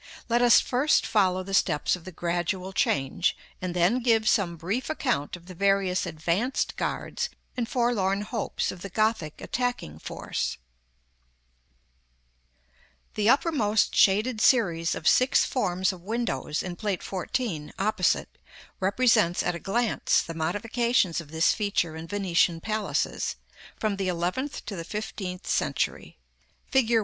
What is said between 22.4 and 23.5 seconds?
palaces,